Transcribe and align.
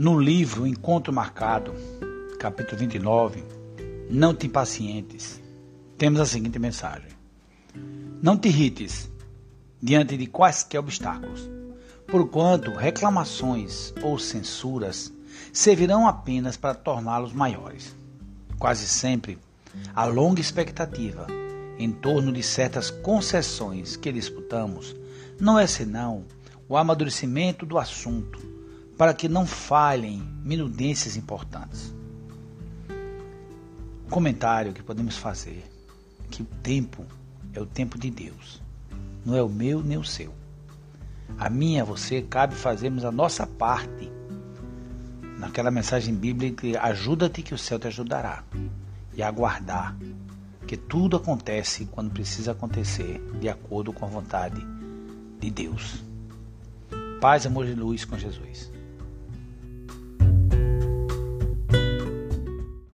No 0.00 0.18
livro 0.18 0.66
Encontro 0.66 1.12
Marcado, 1.12 1.74
capítulo 2.38 2.78
29, 2.78 3.44
Não 4.08 4.34
te 4.34 4.46
impacientes, 4.46 5.38
temos 5.98 6.18
a 6.20 6.24
seguinte 6.24 6.58
mensagem: 6.58 7.10
Não 8.22 8.34
te 8.34 8.48
irrites 8.48 9.10
diante 9.78 10.16
de 10.16 10.26
quaisquer 10.26 10.80
obstáculos, 10.80 11.46
porquanto 12.06 12.70
reclamações 12.70 13.92
ou 14.02 14.18
censuras 14.18 15.12
servirão 15.52 16.08
apenas 16.08 16.56
para 16.56 16.72
torná-los 16.72 17.34
maiores. 17.34 17.94
Quase 18.58 18.88
sempre, 18.88 19.38
a 19.94 20.06
longa 20.06 20.40
expectativa 20.40 21.26
em 21.78 21.92
torno 21.92 22.32
de 22.32 22.42
certas 22.42 22.90
concessões 22.90 23.96
que 23.96 24.10
disputamos 24.10 24.96
não 25.38 25.58
é 25.58 25.66
senão 25.66 26.24
o 26.66 26.74
amadurecimento 26.74 27.66
do 27.66 27.78
assunto 27.78 28.49
para 29.00 29.14
que 29.14 29.30
não 29.30 29.46
falhem 29.46 30.22
minudências 30.44 31.16
importantes. 31.16 31.90
O 34.06 34.10
comentário 34.10 34.74
que 34.74 34.82
podemos 34.82 35.16
fazer 35.16 35.64
é 36.22 36.28
que 36.30 36.42
o 36.42 36.44
tempo 36.44 37.06
é 37.54 37.60
o 37.62 37.64
tempo 37.64 37.98
de 37.98 38.10
Deus, 38.10 38.60
não 39.24 39.34
é 39.34 39.42
o 39.42 39.48
meu 39.48 39.82
nem 39.82 39.96
o 39.96 40.04
seu. 40.04 40.34
A 41.38 41.48
minha, 41.48 41.80
a 41.80 41.84
você, 41.86 42.20
cabe 42.20 42.54
fazermos 42.54 43.02
a 43.02 43.10
nossa 43.10 43.46
parte 43.46 44.12
naquela 45.38 45.70
mensagem 45.70 46.14
bíblica 46.14 46.66
ajuda-te 46.82 47.40
que 47.40 47.54
o 47.54 47.58
céu 47.58 47.78
te 47.78 47.86
ajudará 47.86 48.44
e 49.14 49.22
aguardar 49.22 49.96
que 50.66 50.76
tudo 50.76 51.16
acontece 51.16 51.86
quando 51.86 52.10
precisa 52.10 52.52
acontecer 52.52 53.18
de 53.40 53.48
acordo 53.48 53.94
com 53.94 54.04
a 54.04 54.08
vontade 54.10 54.60
de 55.40 55.50
Deus. 55.50 56.04
Paz, 57.18 57.46
amor 57.46 57.66
e 57.66 57.72
luz 57.72 58.04
com 58.04 58.18
Jesus. 58.18 58.70